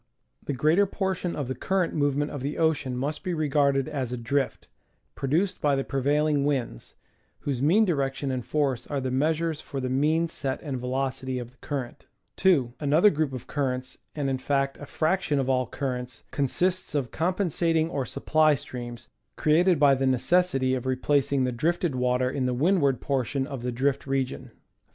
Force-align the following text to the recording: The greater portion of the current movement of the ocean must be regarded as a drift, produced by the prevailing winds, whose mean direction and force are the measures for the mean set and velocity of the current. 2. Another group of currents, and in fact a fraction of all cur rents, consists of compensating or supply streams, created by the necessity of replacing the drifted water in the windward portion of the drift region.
The 0.43 0.53
greater 0.53 0.87
portion 0.87 1.35
of 1.35 1.47
the 1.47 1.53
current 1.53 1.93
movement 1.93 2.31
of 2.31 2.41
the 2.41 2.57
ocean 2.57 2.97
must 2.97 3.23
be 3.23 3.35
regarded 3.35 3.87
as 3.87 4.11
a 4.11 4.17
drift, 4.17 4.67
produced 5.13 5.61
by 5.61 5.75
the 5.75 5.83
prevailing 5.83 6.43
winds, 6.43 6.95
whose 7.41 7.61
mean 7.61 7.85
direction 7.85 8.31
and 8.31 8.43
force 8.43 8.87
are 8.87 8.99
the 8.99 9.11
measures 9.11 9.61
for 9.61 9.79
the 9.79 9.91
mean 9.91 10.27
set 10.27 10.59
and 10.63 10.79
velocity 10.79 11.37
of 11.37 11.51
the 11.51 11.57
current. 11.57 12.07
2. 12.37 12.73
Another 12.79 13.11
group 13.11 13.31
of 13.31 13.45
currents, 13.45 13.99
and 14.15 14.27
in 14.27 14.39
fact 14.39 14.75
a 14.79 14.87
fraction 14.87 15.37
of 15.37 15.51
all 15.51 15.67
cur 15.67 15.93
rents, 15.93 16.23
consists 16.31 16.95
of 16.95 17.11
compensating 17.11 17.87
or 17.87 18.03
supply 18.03 18.55
streams, 18.55 19.07
created 19.35 19.79
by 19.79 19.93
the 19.93 20.07
necessity 20.07 20.73
of 20.73 20.87
replacing 20.87 21.43
the 21.43 21.51
drifted 21.51 21.93
water 21.93 22.27
in 22.27 22.47
the 22.47 22.55
windward 22.55 23.01
portion 23.01 23.45
of 23.45 23.61
the 23.61 23.71
drift 23.71 24.07
region. 24.07 24.49